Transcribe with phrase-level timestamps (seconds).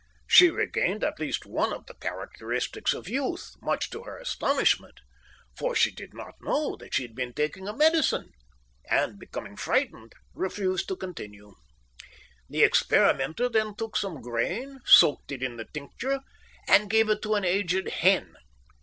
[0.25, 4.99] She regained at least one of the characteristics of youth, much to her astonishment,
[5.55, 8.31] for she did not know that she had been taking a medicine,
[8.89, 11.53] and, becoming frightened, refused to continue.
[12.49, 16.21] The experimenter then took some grain, soaked it in the tincture,
[16.67, 18.37] and gave it to an aged hen.